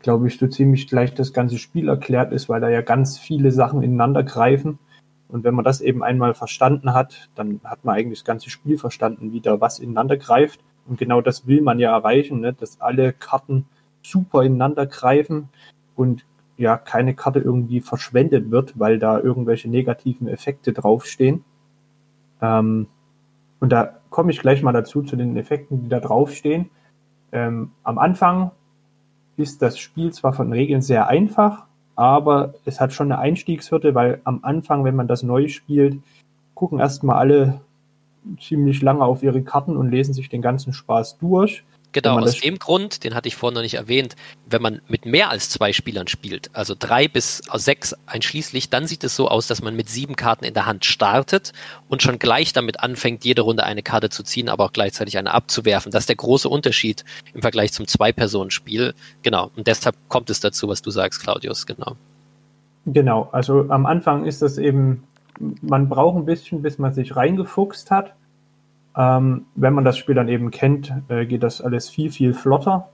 glaube 0.00 0.28
ich, 0.28 0.38
so 0.38 0.46
ziemlich 0.46 0.88
gleich 0.88 1.12
das 1.12 1.34
ganze 1.34 1.58
Spiel 1.58 1.90
erklärt 1.90 2.32
ist, 2.32 2.48
weil 2.48 2.62
da 2.62 2.70
ja 2.70 2.80
ganz 2.80 3.18
viele 3.18 3.50
Sachen 3.50 3.82
ineinander 3.82 4.22
greifen 4.22 4.78
und 5.28 5.44
wenn 5.44 5.54
man 5.54 5.64
das 5.64 5.80
eben 5.80 6.02
einmal 6.02 6.34
verstanden 6.34 6.94
hat, 6.94 7.30
dann 7.34 7.60
hat 7.64 7.84
man 7.84 7.96
eigentlich 7.96 8.20
das 8.20 8.24
ganze 8.24 8.50
Spiel 8.50 8.78
verstanden, 8.78 9.32
wie 9.32 9.40
da 9.40 9.60
was 9.60 9.78
ineinander 9.78 10.16
greift. 10.16 10.60
Und 10.86 10.98
genau 10.98 11.20
das 11.20 11.46
will 11.46 11.62
man 11.62 11.78
ja 11.78 11.96
erreichen, 11.96 12.40
ne? 12.40 12.52
dass 12.52 12.80
alle 12.80 13.12
Karten 13.12 13.66
super 14.02 14.44
ineinander 14.44 14.86
greifen 14.86 15.48
und 15.96 16.24
ja 16.56 16.76
keine 16.76 17.14
Karte 17.14 17.40
irgendwie 17.40 17.80
verschwendet 17.80 18.50
wird, 18.50 18.78
weil 18.78 18.98
da 18.98 19.18
irgendwelche 19.18 19.68
negativen 19.68 20.28
Effekte 20.28 20.72
draufstehen. 20.72 21.44
Ähm, 22.40 22.86
und 23.58 23.72
da 23.72 23.96
komme 24.10 24.30
ich 24.30 24.40
gleich 24.40 24.62
mal 24.62 24.72
dazu 24.72 25.02
zu 25.02 25.16
den 25.16 25.36
Effekten, 25.36 25.82
die 25.82 25.88
da 25.88 25.98
draufstehen. 25.98 26.70
Ähm, 27.32 27.72
am 27.82 27.98
Anfang 27.98 28.52
ist 29.36 29.60
das 29.60 29.78
Spiel 29.78 30.12
zwar 30.12 30.32
von 30.32 30.52
Regeln 30.52 30.82
sehr 30.82 31.08
einfach, 31.08 31.66
aber 31.96 32.54
es 32.66 32.80
hat 32.80 32.92
schon 32.92 33.10
eine 33.10 33.20
Einstiegshürde, 33.20 33.94
weil 33.94 34.20
am 34.24 34.40
Anfang, 34.42 34.84
wenn 34.84 34.94
man 34.94 35.08
das 35.08 35.22
neu 35.22 35.48
spielt, 35.48 35.98
gucken 36.54 36.78
erstmal 36.78 37.16
alle 37.16 37.60
ziemlich 38.40 38.82
lange 38.82 39.04
auf 39.04 39.22
ihre 39.22 39.42
Karten 39.42 39.76
und 39.76 39.90
lesen 39.90 40.14
sich 40.14 40.28
den 40.28 40.42
ganzen 40.42 40.72
Spaß 40.72 41.18
durch. 41.18 41.64
Genau, 41.96 42.18
aus 42.18 42.40
dem 42.40 42.58
Grund, 42.58 43.04
den 43.04 43.14
hatte 43.14 43.26
ich 43.26 43.36
vorhin 43.36 43.54
noch 43.54 43.62
nicht 43.62 43.76
erwähnt, 43.76 44.16
wenn 44.44 44.60
man 44.60 44.82
mit 44.86 45.06
mehr 45.06 45.30
als 45.30 45.48
zwei 45.48 45.72
Spielern 45.72 46.08
spielt, 46.08 46.50
also 46.52 46.74
drei 46.78 47.08
bis 47.08 47.40
sechs 47.54 47.94
einschließlich, 48.04 48.68
dann 48.68 48.86
sieht 48.86 49.02
es 49.02 49.16
so 49.16 49.28
aus, 49.28 49.46
dass 49.46 49.62
man 49.62 49.74
mit 49.74 49.88
sieben 49.88 50.14
Karten 50.14 50.44
in 50.44 50.52
der 50.52 50.66
Hand 50.66 50.84
startet 50.84 51.54
und 51.88 52.02
schon 52.02 52.18
gleich 52.18 52.52
damit 52.52 52.80
anfängt, 52.80 53.24
jede 53.24 53.40
Runde 53.40 53.64
eine 53.64 53.82
Karte 53.82 54.10
zu 54.10 54.22
ziehen, 54.24 54.50
aber 54.50 54.66
auch 54.66 54.72
gleichzeitig 54.72 55.16
eine 55.16 55.32
abzuwerfen. 55.32 55.90
Das 55.90 56.02
ist 56.02 56.10
der 56.10 56.16
große 56.16 56.50
Unterschied 56.50 57.02
im 57.32 57.40
Vergleich 57.40 57.72
zum 57.72 57.86
Zwei-Personen-Spiel. 57.86 58.92
Genau, 59.22 59.50
und 59.56 59.66
deshalb 59.66 59.96
kommt 60.08 60.28
es 60.28 60.40
dazu, 60.40 60.68
was 60.68 60.82
du 60.82 60.90
sagst, 60.90 61.22
Claudius, 61.22 61.64
genau. 61.64 61.96
Genau, 62.84 63.30
also 63.32 63.70
am 63.70 63.86
Anfang 63.86 64.26
ist 64.26 64.42
das 64.42 64.58
eben, 64.58 65.04
man 65.62 65.88
braucht 65.88 66.18
ein 66.18 66.26
bisschen, 66.26 66.60
bis 66.60 66.76
man 66.76 66.92
sich 66.92 67.16
reingefuchst 67.16 67.90
hat 67.90 68.12
ähm, 68.96 69.46
wenn 69.54 69.74
man 69.74 69.84
das 69.84 69.98
Spiel 69.98 70.14
dann 70.14 70.28
eben 70.28 70.50
kennt, 70.50 70.92
äh, 71.08 71.26
geht 71.26 71.42
das 71.42 71.60
alles 71.60 71.88
viel, 71.88 72.10
viel 72.10 72.32
flotter. 72.32 72.88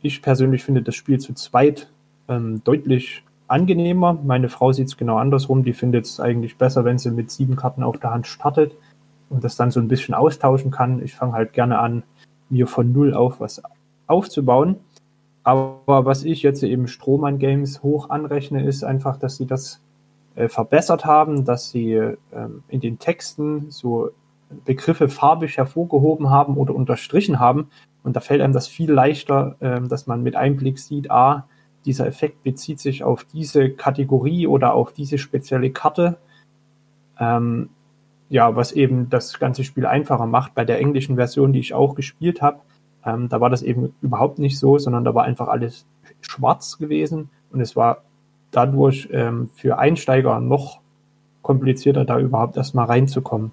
Ich 0.00 0.22
persönlich 0.22 0.64
finde 0.64 0.82
das 0.82 0.94
Spiel 0.94 1.20
zu 1.20 1.34
zweit 1.34 1.90
ähm, 2.28 2.62
deutlich 2.64 3.22
angenehmer. 3.48 4.18
Meine 4.24 4.48
Frau 4.48 4.72
sieht 4.72 4.88
es 4.88 4.96
genau 4.96 5.18
andersrum. 5.18 5.62
Die 5.62 5.74
findet 5.74 6.06
es 6.06 6.20
eigentlich 6.20 6.56
besser, 6.56 6.84
wenn 6.84 6.98
sie 6.98 7.10
mit 7.10 7.30
sieben 7.30 7.56
Karten 7.56 7.82
auf 7.82 7.98
der 7.98 8.12
Hand 8.12 8.26
startet 8.26 8.74
und 9.28 9.44
das 9.44 9.56
dann 9.56 9.70
so 9.70 9.78
ein 9.78 9.88
bisschen 9.88 10.14
austauschen 10.14 10.70
kann. 10.70 11.02
Ich 11.02 11.14
fange 11.14 11.34
halt 11.34 11.52
gerne 11.52 11.78
an, 11.78 12.02
mir 12.48 12.66
von 12.66 12.92
null 12.92 13.12
auf 13.12 13.40
was 13.40 13.62
aufzubauen. 14.06 14.76
Aber 15.44 16.04
was 16.06 16.24
ich 16.24 16.42
jetzt 16.42 16.62
eben 16.62 16.88
Strohmann 16.88 17.38
Games 17.38 17.82
hoch 17.82 18.10
anrechne, 18.10 18.64
ist 18.64 18.84
einfach, 18.84 19.18
dass 19.18 19.36
sie 19.36 19.46
das 19.46 19.80
äh, 20.34 20.48
verbessert 20.48 21.04
haben, 21.04 21.44
dass 21.44 21.70
sie 21.70 21.92
äh, 21.92 22.16
in 22.68 22.80
den 22.80 22.98
Texten 22.98 23.70
so 23.70 24.10
Begriffe 24.64 25.08
farbig 25.08 25.56
hervorgehoben 25.56 26.30
haben 26.30 26.56
oder 26.56 26.74
unterstrichen 26.74 27.40
haben. 27.40 27.68
Und 28.02 28.16
da 28.16 28.20
fällt 28.20 28.40
einem 28.40 28.52
das 28.52 28.68
viel 28.68 28.90
leichter, 28.90 29.56
äh, 29.60 29.80
dass 29.80 30.06
man 30.06 30.22
mit 30.22 30.36
Einblick 30.36 30.78
sieht, 30.78 31.10
ah, 31.10 31.46
dieser 31.84 32.06
Effekt 32.06 32.42
bezieht 32.42 32.80
sich 32.80 33.02
auf 33.02 33.24
diese 33.24 33.70
Kategorie 33.70 34.46
oder 34.46 34.74
auf 34.74 34.92
diese 34.92 35.18
spezielle 35.18 35.70
Karte. 35.70 36.18
Ähm, 37.18 37.70
ja, 38.28 38.56
was 38.56 38.72
eben 38.72 39.10
das 39.10 39.38
ganze 39.38 39.62
Spiel 39.62 39.84
einfacher 39.84 40.26
macht. 40.26 40.54
Bei 40.54 40.64
der 40.64 40.78
englischen 40.78 41.16
Version, 41.16 41.52
die 41.52 41.58
ich 41.60 41.74
auch 41.74 41.94
gespielt 41.94 42.40
habe, 42.40 42.60
ähm, 43.04 43.28
da 43.28 43.40
war 43.40 43.50
das 43.50 43.62
eben 43.62 43.94
überhaupt 44.00 44.38
nicht 44.38 44.58
so, 44.58 44.78
sondern 44.78 45.04
da 45.04 45.14
war 45.14 45.24
einfach 45.24 45.48
alles 45.48 45.86
schwarz 46.20 46.78
gewesen 46.78 47.30
und 47.50 47.60
es 47.60 47.76
war 47.76 48.02
dadurch 48.50 49.08
ähm, 49.12 49.50
für 49.54 49.78
Einsteiger 49.78 50.40
noch 50.40 50.80
komplizierter, 51.42 52.04
da 52.04 52.18
überhaupt 52.18 52.56
erstmal 52.56 52.86
reinzukommen. 52.86 53.50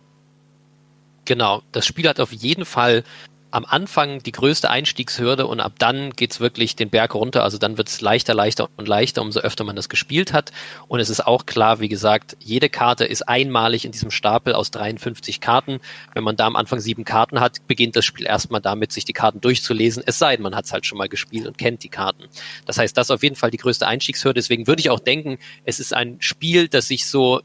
Genau, 1.30 1.62
das 1.74 1.86
Spiel 1.86 2.10
hat 2.10 2.20
auf 2.20 2.34
jeden 2.34 2.66
Fall 2.66 3.04
am 3.52 3.64
Anfang 3.64 4.24
die 4.24 4.32
größte 4.32 4.72
Einstiegshürde 4.72 5.46
und 5.46 5.60
ab 5.60 5.74
dann 5.78 6.10
geht's 6.14 6.40
wirklich 6.40 6.76
den 6.76 6.90
Berg 6.90 7.14
runter. 7.14 7.44
Also 7.44 7.60
dann 7.60 7.78
wird's 7.78 8.02
leichter, 8.02 8.34
leichter 8.34 8.68
und 8.78 8.88
leichter, 8.88 9.22
umso 9.22 9.40
öfter 9.42 9.64
man 9.64 9.76
das 9.76 9.90
gespielt 9.90 10.34
hat. 10.34 10.52
Und 10.88 11.00
es 11.00 11.12
ist 11.12 11.28
auch 11.28 11.46
klar, 11.46 11.82
wie 11.82 11.88
gesagt, 11.88 12.36
jede 12.40 12.68
Karte 12.68 13.06
ist 13.06 13.30
einmalig 13.30 13.86
in 13.86 13.92
diesem 13.92 14.10
Stapel 14.10 14.54
aus 14.54 14.72
53 14.72 15.40
Karten. 15.40 15.82
Wenn 16.16 16.24
man 16.24 16.36
da 16.36 16.48
am 16.48 16.56
Anfang 16.56 16.80
sieben 16.80 17.06
Karten 17.06 17.40
hat, 17.40 17.58
beginnt 17.68 17.96
das 17.96 18.06
Spiel 18.06 18.26
erstmal 18.26 18.62
damit, 18.62 18.92
sich 18.92 19.06
die 19.06 19.14
Karten 19.14 19.40
durchzulesen. 19.40 20.02
Es 20.04 20.18
sei 20.18 20.36
denn, 20.36 20.42
man 20.42 20.56
hat's 20.56 20.74
halt 20.74 20.88
schon 20.88 20.98
mal 20.98 21.10
gespielt 21.10 21.46
und 21.46 21.60
kennt 21.60 21.84
die 21.84 21.90
Karten. 21.90 22.24
Das 22.66 22.80
heißt, 22.80 22.98
das 22.98 23.06
ist 23.06 23.12
auf 23.12 23.22
jeden 23.22 23.36
Fall 23.36 23.52
die 23.52 23.58
größte 23.58 23.86
Einstiegshürde. 23.86 24.40
Deswegen 24.40 24.66
würde 24.66 24.80
ich 24.80 24.90
auch 24.90 25.00
denken, 25.00 25.38
es 25.64 25.80
ist 25.80 25.94
ein 25.94 26.18
Spiel, 26.22 26.70
das 26.70 26.88
sich 26.88 27.06
so 27.06 27.42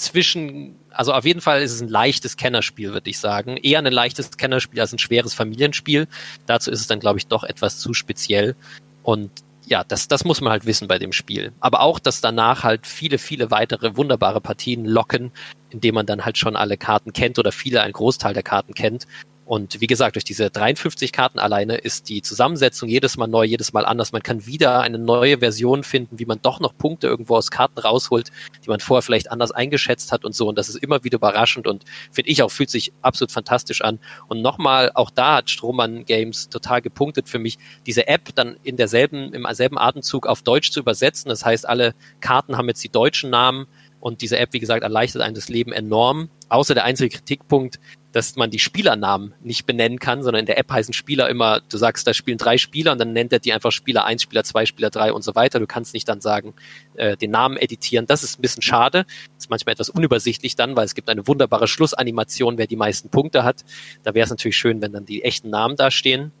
zwischen, 0.00 0.76
also 0.90 1.12
auf 1.12 1.24
jeden 1.24 1.40
Fall 1.40 1.62
ist 1.62 1.72
es 1.72 1.80
ein 1.80 1.88
leichtes 1.88 2.36
Kennerspiel, 2.36 2.92
würde 2.92 3.10
ich 3.10 3.18
sagen. 3.18 3.56
Eher 3.56 3.80
ein 3.80 3.92
leichtes 3.92 4.36
Kennerspiel 4.36 4.80
als 4.80 4.92
ein 4.92 4.98
schweres 4.98 5.34
Familienspiel. 5.34 6.08
Dazu 6.46 6.70
ist 6.70 6.80
es 6.80 6.86
dann, 6.86 7.00
glaube 7.00 7.18
ich, 7.18 7.26
doch 7.26 7.44
etwas 7.44 7.78
zu 7.78 7.92
speziell. 7.92 8.56
Und 9.02 9.30
ja, 9.66 9.84
das, 9.84 10.08
das 10.08 10.24
muss 10.24 10.40
man 10.40 10.52
halt 10.52 10.66
wissen 10.66 10.88
bei 10.88 10.98
dem 10.98 11.12
Spiel. 11.12 11.52
Aber 11.60 11.80
auch, 11.80 11.98
dass 11.98 12.20
danach 12.20 12.64
halt 12.64 12.86
viele, 12.86 13.18
viele 13.18 13.50
weitere 13.50 13.96
wunderbare 13.96 14.40
Partien 14.40 14.84
locken, 14.84 15.32
indem 15.68 15.94
man 15.94 16.06
dann 16.06 16.24
halt 16.24 16.38
schon 16.38 16.56
alle 16.56 16.76
Karten 16.76 17.12
kennt 17.12 17.38
oder 17.38 17.52
viele, 17.52 17.82
einen 17.82 17.92
Großteil 17.92 18.34
der 18.34 18.42
Karten 18.42 18.74
kennt. 18.74 19.06
Und 19.50 19.80
wie 19.80 19.88
gesagt, 19.88 20.14
durch 20.14 20.22
diese 20.22 20.48
53 20.48 21.10
Karten 21.10 21.40
alleine 21.40 21.74
ist 21.74 22.08
die 22.08 22.22
Zusammensetzung 22.22 22.88
jedes 22.88 23.16
Mal 23.16 23.26
neu, 23.26 23.42
jedes 23.42 23.72
Mal 23.72 23.84
anders. 23.84 24.12
Man 24.12 24.22
kann 24.22 24.46
wieder 24.46 24.78
eine 24.78 24.96
neue 24.96 25.38
Version 25.38 25.82
finden, 25.82 26.20
wie 26.20 26.24
man 26.24 26.40
doch 26.40 26.60
noch 26.60 26.78
Punkte 26.78 27.08
irgendwo 27.08 27.34
aus 27.34 27.50
Karten 27.50 27.80
rausholt, 27.80 28.30
die 28.64 28.68
man 28.68 28.78
vorher 28.78 29.02
vielleicht 29.02 29.28
anders 29.28 29.50
eingeschätzt 29.50 30.12
hat 30.12 30.24
und 30.24 30.36
so. 30.36 30.48
Und 30.48 30.56
das 30.56 30.68
ist 30.68 30.76
immer 30.76 31.02
wieder 31.02 31.16
überraschend 31.16 31.66
und 31.66 31.82
finde 32.12 32.30
ich 32.30 32.44
auch, 32.44 32.52
fühlt 32.52 32.70
sich 32.70 32.92
absolut 33.02 33.32
fantastisch 33.32 33.82
an. 33.82 33.98
Und 34.28 34.40
nochmal, 34.40 34.92
auch 34.94 35.10
da 35.10 35.38
hat 35.38 35.50
Strohmann 35.50 36.04
Games 36.04 36.48
total 36.48 36.80
gepunktet 36.80 37.28
für 37.28 37.40
mich, 37.40 37.58
diese 37.86 38.06
App 38.06 38.32
dann 38.36 38.56
in 38.62 38.76
derselben, 38.76 39.32
im 39.32 39.48
selben 39.50 39.78
Atemzug 39.78 40.28
auf 40.28 40.42
Deutsch 40.42 40.70
zu 40.70 40.78
übersetzen. 40.78 41.28
Das 41.28 41.44
heißt, 41.44 41.68
alle 41.68 41.96
Karten 42.20 42.56
haben 42.56 42.68
jetzt 42.68 42.84
die 42.84 42.88
deutschen 42.88 43.30
Namen. 43.30 43.66
Und 43.98 44.22
diese 44.22 44.38
App, 44.38 44.52
wie 44.52 44.60
gesagt, 44.60 44.82
erleichtert 44.82 45.22
einem 45.22 45.34
das 45.34 45.48
Leben 45.48 45.72
enorm. 45.72 46.30
Außer 46.48 46.74
der 46.74 46.84
einzige 46.84 47.16
Kritikpunkt, 47.16 47.78
dass 48.12 48.36
man 48.36 48.50
die 48.50 48.58
Spielernamen 48.58 49.34
nicht 49.42 49.66
benennen 49.66 49.98
kann, 49.98 50.22
sondern 50.22 50.40
in 50.40 50.46
der 50.46 50.58
App 50.58 50.70
heißen 50.70 50.94
Spieler 50.94 51.28
immer, 51.28 51.60
du 51.60 51.76
sagst, 51.76 52.06
da 52.06 52.14
spielen 52.14 52.38
drei 52.38 52.58
Spieler 52.58 52.92
und 52.92 52.98
dann 52.98 53.12
nennt 53.12 53.32
er 53.32 53.38
die 53.38 53.52
einfach 53.52 53.72
Spieler 53.72 54.04
eins, 54.04 54.22
Spieler 54.22 54.44
zwei, 54.44 54.66
Spieler 54.66 54.90
drei 54.90 55.12
und 55.12 55.22
so 55.22 55.34
weiter. 55.34 55.60
Du 55.60 55.66
kannst 55.66 55.94
nicht 55.94 56.08
dann 56.08 56.20
sagen, 56.20 56.54
äh, 56.94 57.16
den 57.16 57.30
Namen 57.30 57.56
editieren. 57.56 58.06
Das 58.06 58.22
ist 58.22 58.38
ein 58.38 58.42
bisschen 58.42 58.62
schade. 58.62 59.06
Ist 59.38 59.50
manchmal 59.50 59.74
etwas 59.74 59.90
unübersichtlich 59.90 60.56
dann, 60.56 60.76
weil 60.76 60.86
es 60.86 60.94
gibt 60.94 61.08
eine 61.08 61.26
wunderbare 61.26 61.68
Schlussanimation, 61.68 62.58
wer 62.58 62.66
die 62.66 62.76
meisten 62.76 63.10
Punkte 63.10 63.44
hat. 63.44 63.64
Da 64.02 64.14
wäre 64.14 64.24
es 64.24 64.30
natürlich 64.30 64.56
schön, 64.56 64.82
wenn 64.82 64.92
dann 64.92 65.04
die 65.04 65.22
echten 65.22 65.50
Namen 65.50 65.76
da 65.76 65.90
stehen 65.90 66.32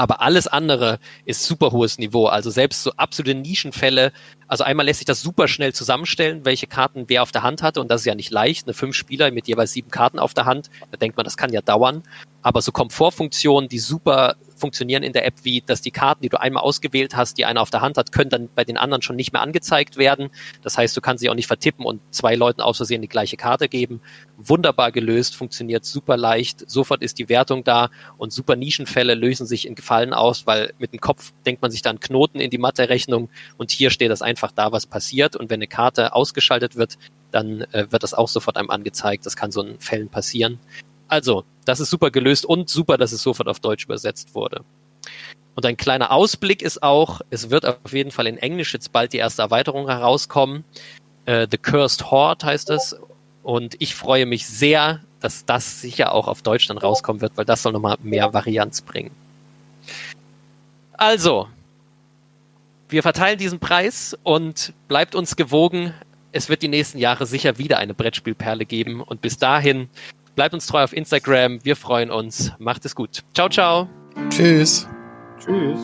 aber 0.00 0.22
alles 0.22 0.46
andere 0.46 0.98
ist 1.26 1.44
super 1.44 1.72
hohes 1.72 1.98
Niveau. 1.98 2.24
Also 2.24 2.48
selbst 2.48 2.82
so 2.82 2.90
absolute 2.96 3.34
Nischenfälle. 3.34 4.12
Also 4.48 4.64
einmal 4.64 4.86
lässt 4.86 5.00
sich 5.00 5.04
das 5.04 5.20
super 5.20 5.46
schnell 5.46 5.74
zusammenstellen, 5.74 6.46
welche 6.46 6.66
Karten 6.66 7.04
wer 7.08 7.22
auf 7.22 7.32
der 7.32 7.42
Hand 7.42 7.62
hatte. 7.62 7.82
Und 7.82 7.90
das 7.90 8.00
ist 8.00 8.06
ja 8.06 8.14
nicht 8.14 8.30
leicht. 8.30 8.66
Eine 8.66 8.72
fünf 8.72 8.96
Spieler 8.96 9.30
mit 9.30 9.46
jeweils 9.46 9.72
sieben 9.72 9.90
Karten 9.90 10.18
auf 10.18 10.32
der 10.32 10.46
Hand. 10.46 10.70
Da 10.90 10.96
denkt 10.96 11.18
man, 11.18 11.24
das 11.24 11.36
kann 11.36 11.52
ja 11.52 11.60
dauern. 11.60 12.02
Aber 12.40 12.62
so 12.62 12.72
Komfortfunktionen, 12.72 13.68
die 13.68 13.78
super 13.78 14.36
funktionieren 14.60 15.02
in 15.02 15.12
der 15.12 15.26
App, 15.26 15.34
wie 15.42 15.62
dass 15.62 15.80
die 15.80 15.90
Karten, 15.90 16.22
die 16.22 16.28
du 16.28 16.40
einmal 16.40 16.62
ausgewählt 16.62 17.16
hast, 17.16 17.38
die 17.38 17.44
einer 17.44 17.60
auf 17.60 17.70
der 17.70 17.80
Hand 17.80 17.96
hat, 17.96 18.12
können 18.12 18.30
dann 18.30 18.48
bei 18.54 18.64
den 18.64 18.76
anderen 18.76 19.02
schon 19.02 19.16
nicht 19.16 19.32
mehr 19.32 19.42
angezeigt 19.42 19.96
werden. 19.96 20.30
Das 20.62 20.78
heißt, 20.78 20.96
du 20.96 21.00
kannst 21.00 21.22
sie 21.22 21.30
auch 21.30 21.34
nicht 21.34 21.46
vertippen 21.46 21.84
und 21.84 22.00
zwei 22.10 22.34
Leuten 22.34 22.60
aus 22.60 22.76
Versehen 22.76 23.02
die 23.02 23.08
gleiche 23.08 23.36
Karte 23.36 23.68
geben. 23.68 24.00
Wunderbar 24.36 24.92
gelöst, 24.92 25.36
funktioniert 25.36 25.84
super 25.84 26.16
leicht. 26.16 26.68
Sofort 26.70 27.02
ist 27.02 27.18
die 27.18 27.28
Wertung 27.28 27.64
da 27.64 27.90
und 28.18 28.32
super 28.32 28.56
Nischenfälle 28.56 29.14
lösen 29.14 29.46
sich 29.46 29.66
in 29.66 29.74
Gefallen 29.74 30.12
aus, 30.12 30.46
weil 30.46 30.74
mit 30.78 30.92
dem 30.92 31.00
Kopf 31.00 31.32
denkt 31.46 31.62
man 31.62 31.70
sich 31.70 31.82
dann 31.82 32.00
Knoten 32.00 32.40
in 32.40 32.50
die 32.50 32.58
Mathe-Rechnung 32.58 33.30
und 33.56 33.70
hier 33.70 33.90
steht 33.90 34.10
das 34.10 34.22
einfach 34.22 34.52
da, 34.52 34.72
was 34.72 34.86
passiert. 34.86 35.36
Und 35.36 35.50
wenn 35.50 35.58
eine 35.58 35.66
Karte 35.66 36.14
ausgeschaltet 36.14 36.76
wird, 36.76 36.98
dann 37.30 37.62
äh, 37.72 37.86
wird 37.90 38.02
das 38.02 38.14
auch 38.14 38.28
sofort 38.28 38.56
einem 38.56 38.70
angezeigt. 38.70 39.26
Das 39.26 39.36
kann 39.36 39.52
so 39.52 39.62
in 39.62 39.80
Fällen 39.80 40.08
passieren. 40.08 40.58
Also, 41.10 41.44
das 41.64 41.80
ist 41.80 41.90
super 41.90 42.12
gelöst 42.12 42.46
und 42.46 42.70
super, 42.70 42.96
dass 42.96 43.10
es 43.10 43.22
sofort 43.22 43.48
auf 43.48 43.58
Deutsch 43.58 43.84
übersetzt 43.84 44.34
wurde. 44.34 44.64
Und 45.56 45.66
ein 45.66 45.76
kleiner 45.76 46.12
Ausblick 46.12 46.62
ist 46.62 46.84
auch, 46.84 47.20
es 47.30 47.50
wird 47.50 47.66
auf 47.66 47.92
jeden 47.92 48.12
Fall 48.12 48.28
in 48.28 48.38
Englisch 48.38 48.72
jetzt 48.72 48.92
bald 48.92 49.12
die 49.12 49.18
erste 49.18 49.42
Erweiterung 49.42 49.88
herauskommen. 49.88 50.64
Uh, 51.28 51.46
The 51.50 51.58
Cursed 51.58 52.12
Horde 52.12 52.46
heißt 52.46 52.70
es. 52.70 52.96
Und 53.42 53.74
ich 53.80 53.96
freue 53.96 54.24
mich 54.24 54.46
sehr, 54.46 55.00
dass 55.18 55.44
das 55.44 55.80
sicher 55.80 56.12
auch 56.12 56.28
auf 56.28 56.42
Deutsch 56.42 56.68
dann 56.68 56.78
rauskommen 56.78 57.20
wird, 57.20 57.36
weil 57.36 57.44
das 57.44 57.62
soll 57.62 57.72
nochmal 57.72 57.96
mehr 58.02 58.32
Varianz 58.32 58.80
bringen. 58.80 59.10
Also, 60.92 61.48
wir 62.88 63.02
verteilen 63.02 63.38
diesen 63.38 63.58
Preis 63.58 64.16
und 64.22 64.72
bleibt 64.86 65.16
uns 65.16 65.34
gewogen. 65.34 65.92
Es 66.30 66.48
wird 66.48 66.62
die 66.62 66.68
nächsten 66.68 66.98
Jahre 66.98 67.26
sicher 67.26 67.58
wieder 67.58 67.78
eine 67.78 67.94
Brettspielperle 67.94 68.64
geben. 68.64 69.02
Und 69.02 69.20
bis 69.20 69.38
dahin 69.38 69.88
Bleibt 70.34 70.54
uns 70.54 70.66
treu 70.66 70.82
auf 70.82 70.92
Instagram. 70.92 71.64
Wir 71.64 71.76
freuen 71.76 72.10
uns. 72.10 72.52
Macht 72.58 72.84
es 72.84 72.94
gut. 72.94 73.22
Ciao, 73.34 73.48
ciao. 73.48 73.88
Tschüss. 74.30 74.88
Tschüss. 75.38 75.78